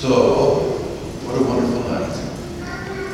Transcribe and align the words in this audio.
So, 0.00 0.54
what 1.26 1.38
a 1.38 1.44
wonderful 1.44 1.84
night. 1.90 2.16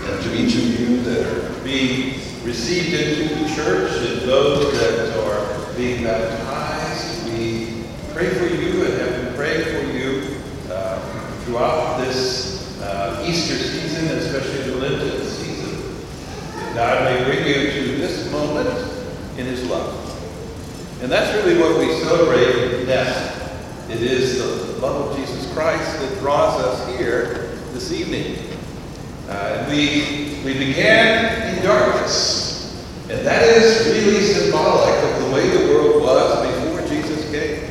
And 0.07 0.23
to 0.23 0.37
each 0.37 0.54
of 0.54 0.79
you 0.79 1.03
that 1.03 1.27
are 1.27 1.65
being 1.65 2.21
received 2.45 2.95
into 2.95 3.35
the 3.35 3.55
church 3.57 3.91
and 4.06 4.21
those 4.21 4.72
that 4.79 5.19
are 5.19 5.75
being 5.75 6.04
baptized, 6.04 7.27
we 7.33 7.83
pray 8.12 8.30
for 8.30 8.46
you 8.46 8.85
and 8.85 9.01
have 9.01 9.21
been 9.21 9.35
praying 9.35 9.64
for 9.64 9.99
you 9.99 10.37
uh, 10.71 11.01
throughout 11.41 12.04
this 12.04 12.80
uh, 12.83 13.21
Easter 13.26 13.56
season, 13.56 14.06
especially 14.18 14.71
the 14.71 14.76
Lenten 14.76 15.26
season. 15.26 15.92
That 16.55 16.74
God 16.77 17.05
may 17.05 17.24
bring 17.24 17.48
you 17.48 17.73
to 17.73 17.96
this 17.96 18.30
moment 18.30 18.68
in 19.37 19.46
His 19.46 19.68
love. 19.68 20.05
And 21.02 21.10
that's 21.10 21.37
really 21.45 21.60
what 21.60 21.80
we 21.80 21.92
celebrate 21.98 22.87
now. 22.87 23.32
It 23.91 24.02
is 24.02 24.38
the 24.38 24.80
love 24.80 25.10
of 25.10 25.16
Jesus 25.16 25.26
Christ 25.57 26.01
that 26.01 26.19
draws 26.19 26.61
us 26.61 26.98
here 26.98 27.56
this 27.73 27.91
evening. 27.91 28.37
Uh, 29.27 29.64
we, 29.70 30.38
we 30.45 30.52
began 30.52 31.56
in 31.56 31.64
darkness, 31.64 32.87
and 33.09 33.27
that 33.27 33.42
is 33.42 33.87
really 33.87 34.20
symbolic 34.20 35.02
of 35.02 35.24
the 35.24 35.34
way 35.34 35.48
the 35.48 35.73
world 35.73 36.02
was 36.02 36.47
before 36.47 36.87
Jesus 36.87 37.30
came. 37.30 37.70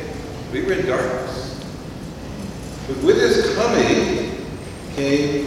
We 0.52 0.66
were 0.66 0.80
in 0.80 0.86
darkness. 0.86 1.64
But 2.88 2.96
with 3.04 3.18
his 3.18 3.54
coming 3.54 4.44
came 4.96 5.46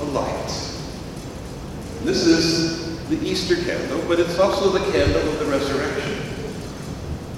a 0.00 0.04
light. 0.04 0.48
This 2.02 2.24
is 2.24 2.98
the 3.10 3.20
Easter 3.22 3.56
candle, 3.56 4.02
but 4.08 4.20
it's 4.20 4.38
also 4.38 4.70
the 4.70 4.90
candle 4.90 5.28
of 5.28 5.38
the 5.38 5.44
resurrection. 5.44 6.18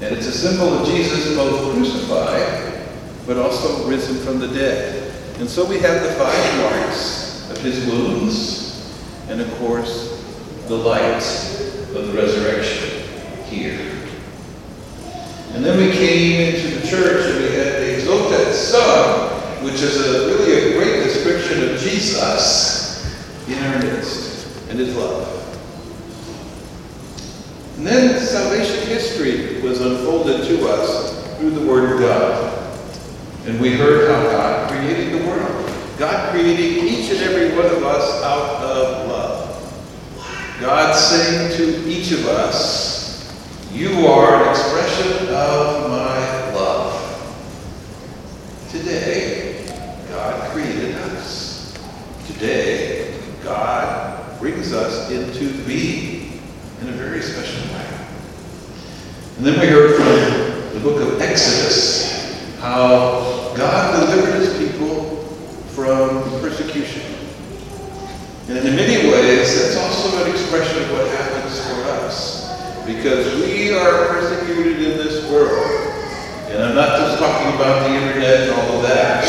And 0.03 0.15
it's 0.15 0.29
a 0.29 0.33
symbol 0.33 0.69
of 0.69 0.87
Jesus 0.87 1.35
both 1.35 1.75
crucified, 1.75 2.66
but 3.27 3.37
also 3.37 3.89
risen 3.89 4.17
from 4.25 4.39
the 4.39 4.47
dead. 4.49 5.13
And 5.39 5.49
so 5.49 5.65
we 5.67 5.79
have 5.81 6.03
the 6.03 6.13
five 6.13 6.57
marks 6.59 7.51
of 7.51 7.59
his 7.59 7.85
wounds, 7.87 9.03
and 9.29 9.41
of 9.41 9.53
course, 9.59 10.23
the 10.69 10.77
light 10.77 11.23
of 11.95 12.07
the 12.07 12.13
resurrection 12.15 13.03
here. 13.47 13.79
And 15.53 15.65
then 15.65 15.79
we 15.79 15.93
came 15.93 16.55
into 16.55 16.81
the 16.81 16.87
church 16.87 17.27
and 17.27 17.45
we 17.45 17.51
had 17.51 17.81
the 17.81 17.97
Exsultet, 17.97 19.63
which 19.63 19.83
is 19.83 20.07
a, 20.07 20.27
really 20.29 20.53
a 20.53 20.79
great 20.79 21.05
description 21.05 21.71
of 21.71 21.81
Jesus 21.81 23.49
in 23.49 23.59
our 23.65 23.79
midst 23.81 24.69
and 24.69 24.79
his 24.79 24.95
love. 24.97 25.33
And 27.77 27.87
then 27.87 28.21
salvation 28.21 28.87
history 28.87 29.61
was 29.63 29.81
unfolded 29.81 30.47
to 30.47 30.69
us 30.69 31.39
through 31.39 31.51
the. 31.51 31.66
And 33.47 33.61
we 33.61 33.75
heard 33.75 34.11
how 34.11 34.23
God 34.25 34.69
created 34.73 35.13
the 35.13 35.25
world. 35.25 35.73
God 35.99 36.33
creating 36.33 36.85
each 36.85 37.13
and 37.13 37.21
every 37.21 37.57
one 37.57 37.67
of 37.67 37.85
us 37.85 38.23
out 38.25 38.61
of 38.61 39.07
love. 39.09 40.59
God 40.61 40.93
saying 40.97 41.57
to 41.57 41.89
each 41.89 42.11
of 42.11 42.27
us, 42.27 43.33
You 43.71 44.05
are 44.09 44.43
an 44.43 44.51
expression 44.51 45.29
of 45.29 45.89
my 45.89 46.55
love. 46.55 47.03
Today, 48.73 49.65
God 50.11 50.51
created 50.51 50.97
us. 50.97 51.73
Today, 52.27 53.17
God 53.45 54.41
brings 54.41 54.73
us 54.73 55.09
into 55.13 55.57
being 55.63 56.43
in 56.81 56.89
a 56.89 56.93
very 56.93 57.23
special 57.23 57.63
way. 57.77 57.87
And 59.37 59.47
then 59.47 59.61
we 59.61 59.69
heard 59.69 59.95
from 59.95 60.75
the 60.75 60.81
book 60.81 61.01
of 61.01 61.21
Exodus 61.21 62.07
how 62.61 63.55
God 63.57 64.01
delivered 64.01 64.41
his 64.41 64.59
people 64.59 65.17
from 65.75 66.23
persecution. 66.41 67.03
And 68.49 68.59
in 68.59 68.77
many 68.77 69.11
ways, 69.11 69.61
that's 69.61 69.77
also 69.77 70.25
an 70.25 70.31
expression 70.31 70.83
of 70.83 70.93
what 70.93 71.07
happens 71.09 71.59
for 71.67 71.83
us. 72.05 72.85
Because 72.85 73.35
we 73.43 73.73
are 73.73 74.09
persecuted 74.09 74.83
in 74.83 74.99
this 74.99 75.16
world. 75.31 75.67
And 76.49 76.63
I'm 76.63 76.75
not 76.75 76.99
just 76.99 77.19
talking 77.19 77.55
about 77.55 77.89
the 77.89 77.95
internet 77.95 78.49
and 78.49 78.51
all 78.53 78.77
of 78.77 78.83
that. 78.83 79.25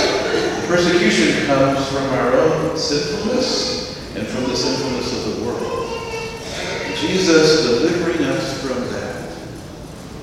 The 0.61 0.67
persecution 0.67 1.45
comes 1.47 1.87
from 1.89 2.05
our 2.13 2.33
own 2.33 2.77
sinfulness 2.77 4.15
and 4.15 4.27
from 4.27 4.43
the 4.43 4.55
sinfulness 4.55 5.13
of 5.13 5.35
the 5.35 5.45
world. 5.45 5.67
Jesus 6.95 7.63
delivering 7.63 8.23
us 8.25 8.61
from 8.61 8.79
that. 8.89 9.37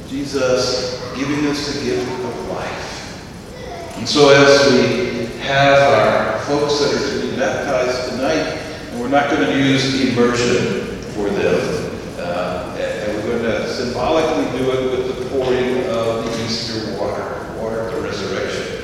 Jesus 0.08 1.00
giving 1.16 1.46
us 1.46 1.74
the 1.74 1.84
gift 1.84 2.10
of 2.10 2.48
life. 2.48 3.96
And 3.96 4.08
so 4.08 4.30
as 4.30 4.72
we 4.72 5.26
have 5.38 5.78
our 5.78 6.38
folks 6.40 6.80
that 6.80 6.94
are 6.94 7.20
to 7.20 7.30
be 7.30 7.36
baptized 7.36 8.10
tonight, 8.10 8.58
and 8.90 9.00
we're 9.00 9.08
not 9.08 9.30
going 9.30 9.46
to 9.46 9.56
use 9.56 10.08
immersion 10.08 10.98
for 11.12 11.28
them, 11.30 11.90
uh, 12.18 12.76
and 12.78 13.24
we're 13.24 13.38
going 13.38 13.42
to 13.42 13.68
symbolically 13.72 14.58
do 14.58 14.70
it 14.72 14.90
with 14.90 15.18
the 15.18 15.28
pouring 15.30 15.86
of 15.86 16.24
the 16.24 16.44
Easter 16.44 16.98
water, 16.98 17.54
water 17.60 17.80
of 17.80 17.94
the 17.94 18.00
resurrection. 18.00 18.82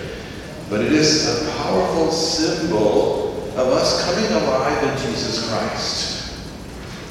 But 0.68 0.82
it 0.82 0.92
is 0.92 1.26
a 1.26 1.50
powerful 1.62 2.12
symbol 2.40 3.36
of 3.56 3.68
us 3.68 4.04
coming 4.04 4.30
alive 4.32 4.82
in 4.82 5.06
Jesus 5.06 5.48
Christ. 5.48 6.40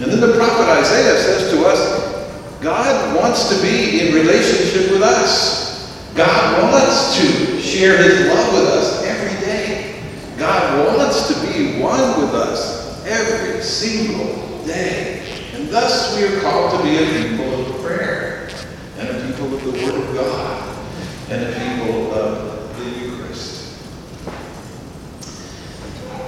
And 0.02 0.12
then 0.12 0.22
the 0.22 0.36
prophet 0.38 0.68
Isaiah 0.70 1.18
says 1.20 1.52
to 1.52 1.66
us, 1.66 2.62
God 2.62 3.16
wants 3.16 3.50
to 3.50 3.62
be 3.62 4.08
in 4.08 4.16
relationship 4.16 4.92
with 4.92 5.02
us. 5.02 6.10
God 6.16 6.64
wants 6.64 7.18
to 7.18 7.62
share 7.62 7.98
his 8.02 8.28
love 8.28 8.54
with 8.54 8.68
us 8.70 9.04
every 9.04 9.46
day. 9.46 10.02
God 10.38 10.98
wants 10.98 11.28
to 11.28 11.34
be 11.48 11.80
one 11.80 12.22
with 12.22 12.34
us 12.34 13.06
every 13.06 13.62
single 13.62 14.66
day. 14.66 15.24
And 15.54 15.70
thus 15.70 16.18
we 16.18 16.26
are 16.26 16.42
called 16.42 16.78
to 16.78 16.84
be 16.84 16.98
a 16.98 17.30
people 17.30 17.66
of 17.66 17.82
prayer, 17.82 18.50
and 18.98 19.10
a 19.10 19.28
people 19.28 19.54
of 19.54 19.64
the 19.64 19.72
Word 19.72 19.96
of 19.96 20.16
God, 20.16 20.78
and 21.30 21.44
a 21.44 21.52
people 21.60 22.14
of 22.14 22.78
the 22.78 22.86
Eucharist. 23.00 23.78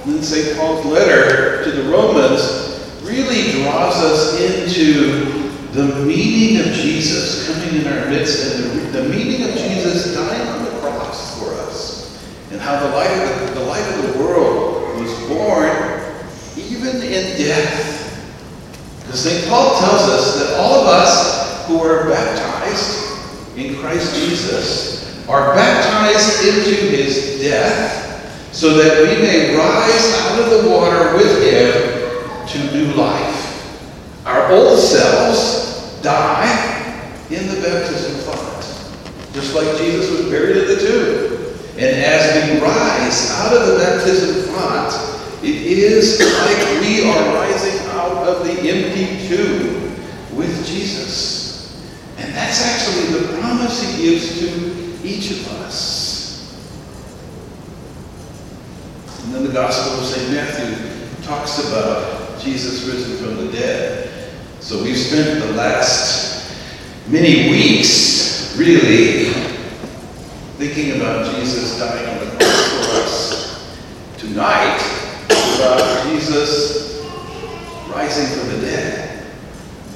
Then 0.04 0.20
St. 0.20 0.58
Paul's 0.58 0.84
letter 0.84 1.62
to 1.62 1.70
the 1.70 1.88
Romans 1.88 3.00
really 3.02 3.52
draws 3.52 3.94
us 4.02 4.40
into 4.40 5.42
the 5.70 6.04
meaning 6.04 6.58
of 6.58 6.66
Jesus 6.74 7.46
coming 7.46 7.80
in 7.80 7.86
our 7.86 8.10
midst 8.10 8.56
and 8.56 8.64
the, 8.64 9.00
the 9.00 9.08
meaning 9.08 9.48
of 9.48 9.56
Jesus 9.56 10.12
dying 10.12 10.48
on 10.48 10.64
the 10.64 10.70
cross 10.80 11.38
for 11.38 11.54
us 11.54 12.28
and 12.50 12.60
how 12.60 12.80
the 12.80 12.96
light 12.96 13.10
of 13.10 13.48
the, 13.48 13.60
the 13.60 13.66
light 13.66 13.94
of 13.94 14.12
the 14.12 14.18
world 14.18 14.98
was 14.98 15.28
born 15.28 15.70
even 16.56 16.96
in 16.96 17.38
death. 17.38 18.18
Because 19.00 19.22
St. 19.22 19.48
Paul 19.48 19.78
tells 19.78 20.02
us 20.02 20.38
that 20.40 20.58
all 20.58 20.80
of 20.80 20.86
us 20.88 21.66
who 21.68 21.80
are 21.80 22.08
baptized 22.08 23.56
in 23.56 23.76
Christ 23.76 24.16
Jesus 24.16 25.26
are 25.28 25.54
baptized 25.54 26.44
into 26.44 26.74
his 26.74 27.40
death 27.40 28.11
so 28.52 28.74
that 28.74 29.02
we 29.02 29.22
may 29.22 29.56
rise 29.56 30.14
out 30.20 30.38
of 30.38 30.50
the 30.50 30.68
water 30.68 31.16
with 31.16 31.42
him 31.42 32.46
to 32.46 32.76
new 32.76 32.92
life. 32.94 34.26
Our 34.26 34.52
old 34.52 34.78
selves 34.78 35.98
die 36.02 36.44
in 37.30 37.46
the 37.48 37.60
baptism 37.62 38.20
font, 38.20 38.62
just 39.32 39.54
like 39.54 39.78
Jesus 39.78 40.10
was 40.10 40.30
buried 40.30 40.58
in 40.58 40.68
the 40.68 40.76
tomb. 40.76 41.32
And 41.78 41.96
as 42.04 42.52
we 42.52 42.60
rise 42.60 43.30
out 43.32 43.56
of 43.56 43.68
the 43.68 43.78
baptism 43.78 44.54
font, 44.54 44.92
it 45.42 45.56
is 45.56 46.20
like 46.20 46.80
we 46.82 47.08
are 47.10 47.34
rising 47.34 47.88
out 47.92 48.28
of 48.28 48.44
the 48.46 48.52
empty 48.68 49.26
tomb 49.28 49.96
with 50.36 50.66
Jesus. 50.66 51.82
And 52.18 52.32
that's 52.34 52.62
actually 52.62 53.18
the 53.18 53.38
promise 53.40 53.82
he 53.82 54.02
gives 54.02 54.38
to 54.40 54.98
each 55.02 55.30
of 55.30 55.48
us. 55.62 56.11
And 59.32 59.40
then 59.40 59.48
the 59.48 59.58
Gospel 59.58 59.98
of 59.98 60.04
St. 60.04 60.30
Matthew 60.30 61.24
talks 61.24 61.66
about 61.66 62.38
Jesus 62.38 62.84
risen 62.84 63.16
from 63.16 63.46
the 63.46 63.50
dead. 63.50 64.30
So 64.60 64.82
we've 64.82 64.94
spent 64.94 65.40
the 65.40 65.52
last 65.54 66.54
many 67.08 67.48
weeks 67.48 68.54
really 68.58 69.32
thinking 70.58 71.00
about 71.00 71.34
Jesus 71.34 71.78
dying 71.78 72.10
on 72.10 72.18
the 72.26 72.36
cross 72.36 72.68
for 72.68 72.84
us. 73.00 73.78
Tonight, 74.18 74.76
about 75.56 76.12
Jesus 76.12 77.02
rising 77.88 78.38
from 78.38 78.50
the 78.50 78.66
dead 78.66 79.24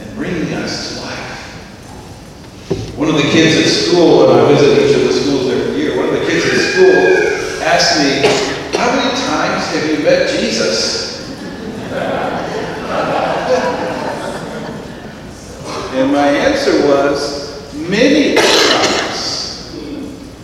and 0.00 0.16
bringing 0.16 0.50
us 0.54 0.94
to 0.94 1.02
life. 1.02 2.96
One 2.96 3.10
of 3.10 3.16
the 3.16 3.30
kids 3.32 3.54
at 3.58 3.66
school, 3.66 4.30
and 4.30 4.40
I 4.40 4.48
visit 4.54 4.88
each 4.88 4.96
of 4.96 5.02
the 5.02 5.12
schools 5.12 5.50
every 5.50 5.76
year, 5.78 5.94
one 5.94 6.08
of 6.08 6.14
the 6.14 6.24
kids 6.24 6.46
at 6.46 6.72
school 6.72 7.60
asked 7.62 7.98
me, 7.98 8.55
have 9.76 9.90
you 9.90 10.04
met 10.04 10.28
Jesus? 10.28 11.06
And 15.94 16.12
my 16.12 16.28
answer 16.28 16.86
was, 16.86 17.74
many 17.74 18.34
times. 18.36 19.74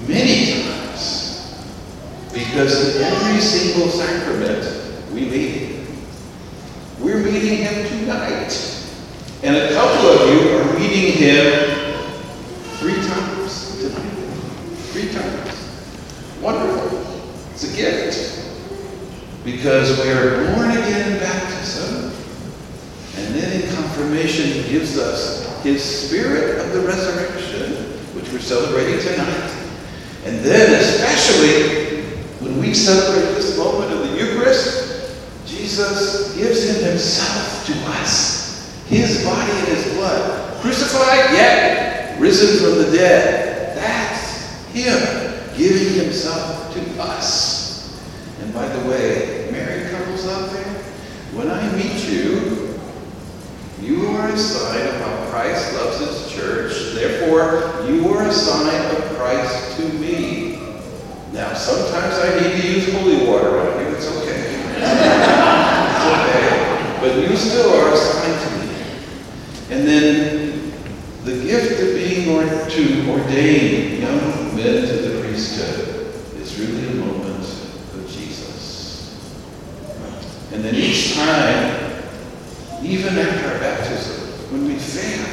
Many 0.07 0.63
times. 0.63 1.65
Because 2.33 2.97
in 2.97 3.03
every 3.03 3.41
single 3.41 3.89
sacrament 3.89 5.13
we 5.13 5.21
meet, 5.23 5.87
we're 6.99 7.23
meeting 7.23 7.59
him 7.59 7.89
tonight. 7.89 8.53
And 9.43 9.57
a 9.57 9.73
couple 9.75 10.09
of 10.09 10.31
you 10.31 10.51
are 10.57 10.79
meeting 10.79 11.13
him 11.13 11.95
three 12.79 12.95
times 12.95 13.79
tonight. 13.79 14.13
Three 14.93 15.13
times. 15.13 16.41
Wonderful. 16.41 16.99
It's 17.53 17.73
a 17.73 17.77
gift. 17.77 18.32
Because 19.45 19.99
we 20.03 20.11
are 20.11 20.55
born 20.55 20.71
again 20.71 21.13
in 21.13 21.19
baptism. 21.19 22.13
And 23.17 23.35
then 23.35 23.61
in 23.61 23.75
confirmation, 23.75 24.47
he 24.47 24.71
gives 24.71 24.99
us 24.99 25.63
his 25.63 25.83
spirit 25.83 26.59
of 26.59 26.73
the 26.73 26.81
resurrection, 26.81 27.73
which 28.15 28.31
we're 28.33 28.41
celebrating 28.41 29.01
tonight. 29.01 29.51
And 30.25 30.39
then, 30.39 30.81
especially 30.81 32.05
when 32.41 32.61
we 32.61 32.75
celebrate 32.75 33.35
this 33.35 33.59
moment 33.59 33.93
of 33.93 34.09
the 34.09 34.17
Eucharist, 34.17 35.17
Jesus 35.47 36.37
gives 36.37 36.65
him 36.69 36.85
himself 36.91 37.67
to 37.67 37.73
us, 38.01 38.85
his 38.87 39.25
body 39.25 39.51
and 39.51 39.69
his 39.69 39.95
blood. 39.95 40.61
Crucified, 40.61 41.33
yet 41.33 42.19
risen 42.21 42.59
from 42.59 42.85
the 42.85 42.97
dead. 42.97 43.77
That's 43.77 44.65
him 44.67 45.57
giving 45.57 46.05
himself 46.05 46.73
to 46.75 47.03
us. 47.03 48.01
And 48.41 48.55
by 48.55 48.69
the 48.69 48.89
way, 48.89 49.49
married 49.51 49.91
couples 49.91 50.27
out 50.29 50.51
there, 50.53 50.75
when 51.35 51.51
I 51.51 51.71
meet 51.77 52.05
you, 52.09 52.79
you 53.81 54.07
are 54.09 54.29
a 54.29 54.39
sign 54.39 54.87
of 54.87 54.95
how 55.01 55.31
Christ 55.31 55.75
loves 55.75 55.99
his 55.99 56.33
church. 56.33 56.95
Therefore, 56.95 57.85
you 57.91 58.09
are 58.09 58.29
a 58.29 58.33
sign 58.33 58.97
of 58.97 59.03
Christ 59.17 59.77
to 59.79 59.89
me. 59.95 60.59
Now, 61.33 61.55
sometimes 61.55 62.15
I 62.19 62.41
need 62.41 62.61
to 62.61 62.69
use 62.69 62.93
holy 62.93 63.27
water 63.27 63.59
on 63.59 63.81
you. 63.81 63.97
It's 63.97 64.07
okay. 64.07 64.55
it's 64.77 66.05
okay. 66.15 66.99
But 67.01 67.29
you 67.29 67.37
still 67.37 67.73
are 67.75 67.93
a 67.93 67.97
sign 67.97 68.39
to 68.39 68.67
me. 68.67 68.75
And 69.71 69.89
then 69.89 70.53
the 71.25 71.43
gift 71.43 71.81
of 71.81 71.95
being 71.95 72.37
or 72.37 72.69
to 72.69 73.11
ordain 73.11 74.01
young 74.01 74.57
men 74.57 74.87
to 74.87 74.97
the 74.97 75.21
priesthood 75.23 76.15
is 76.37 76.59
really 76.59 76.89
a 76.89 76.95
moment 77.05 77.45
of 77.45 78.07
Jesus. 78.11 79.17
And 80.53 80.63
then 80.63 80.75
each 80.75 81.15
time, 81.15 82.03
even 82.83 83.19
after 83.19 83.49
our 83.49 83.59
baptism, 83.59 84.53
when 84.53 84.67
we 84.67 84.75
fail, 84.77 85.27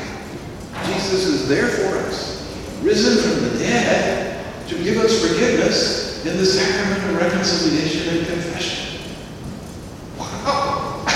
Jesus 0.86 1.25
is 1.25 1.50
there 1.50 1.68
for 1.68 1.98
us, 2.07 2.57
risen 2.81 3.21
from 3.21 3.50
the 3.50 3.60
dead 3.60 4.68
to 4.69 4.83
give 4.83 4.98
us 4.98 5.21
forgiveness 5.21 6.25
in 6.25 6.38
the 6.38 6.45
sacrament 6.45 7.04
of 7.10 7.21
reconciliation 7.21 8.18
and 8.18 8.27
confession. 8.27 9.01
Wow! 10.18 11.06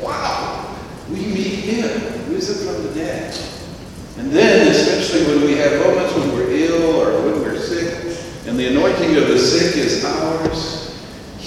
Wow! 0.00 0.76
We 1.10 1.26
meet 1.26 1.64
him, 1.64 2.32
risen 2.32 2.66
from 2.66 2.84
the 2.84 2.94
dead. 2.94 3.36
And 4.16 4.30
then, 4.30 4.68
especially 4.68 5.26
when 5.26 5.44
we 5.44 5.56
have 5.56 5.84
moments 5.84 6.14
when 6.14 6.32
we're 6.32 6.50
ill 6.50 6.96
or 6.96 7.20
when 7.22 7.40
we're 7.42 7.58
sick, 7.58 8.16
and 8.46 8.58
the 8.58 8.68
anointing 8.68 9.16
of 9.16 9.28
the 9.28 9.38
sick 9.38 9.76
is 9.76 10.04
ours, 10.04 10.37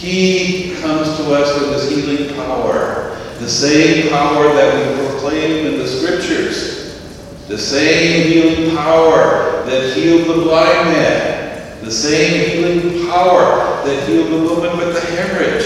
he 0.01 0.73
comes 0.81 1.15
to 1.17 1.31
us 1.31 1.61
with 1.61 1.73
his 1.73 1.89
healing 1.91 2.35
power, 2.35 3.15
the 3.37 3.47
same 3.47 4.09
power 4.09 4.51
that 4.53 4.97
we 4.97 5.05
proclaim 5.05 5.67
in 5.67 5.77
the 5.77 5.87
scriptures. 5.87 6.99
The 7.47 7.57
same 7.57 8.27
healing 8.27 8.75
power 8.75 9.63
that 9.65 9.95
healed 9.95 10.27
the 10.27 10.41
blind 10.41 10.89
man. 10.89 11.83
The 11.83 11.91
same 11.91 12.49
healing 12.49 13.07
power 13.09 13.83
that 13.85 14.09
healed 14.09 14.31
the 14.31 14.41
woman 14.49 14.75
with 14.77 14.95
the 14.95 15.01
hemorrhage. 15.01 15.65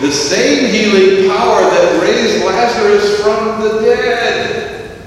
The 0.00 0.10
same 0.10 0.72
healing 0.72 1.30
power 1.30 1.60
that 1.60 2.02
raised 2.02 2.44
Lazarus 2.44 3.22
from 3.22 3.60
the 3.60 3.80
dead. 3.80 4.98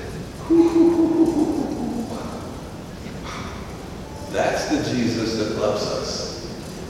That's 4.31 4.69
the 4.69 4.95
Jesus 4.95 5.37
that 5.37 5.59
loves 5.59 5.83
us. 5.83 6.21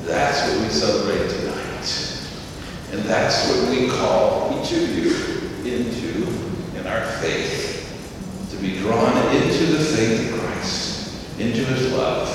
That's 0.04 0.48
what 0.48 0.62
we 0.62 0.70
celebrate 0.70 1.28
tonight. 1.30 1.61
And 2.92 3.04
that's 3.04 3.48
what 3.48 3.70
we 3.70 3.88
call 3.88 4.60
each 4.60 4.74
of 4.74 4.90
you 4.98 5.16
into 5.64 6.28
in 6.78 6.86
our 6.86 7.06
faith 7.22 8.48
to 8.50 8.58
be 8.58 8.80
drawn 8.80 9.18
into 9.34 9.66
the 9.66 9.84
faith 9.84 10.34
of 10.34 10.40
Christ, 10.40 11.40
into 11.40 11.64
his 11.64 11.94
love, 11.94 12.28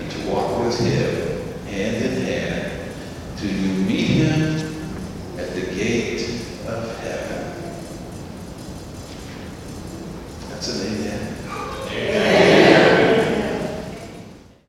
and 0.00 0.10
to 0.10 0.28
walk 0.28 0.64
with 0.64 0.78
him 0.80 1.34
hand 1.66 2.04
in 2.04 2.22
hand 2.22 2.90
till 3.36 3.50
you 3.50 3.84
meet 3.84 4.06
him 4.06 4.54
at 5.38 5.54
the 5.54 5.62
gate 5.74 6.22
of 6.66 6.98
heaven. 6.98 7.84
That's 10.50 10.68
an 10.68 10.86
amen. 10.86 11.33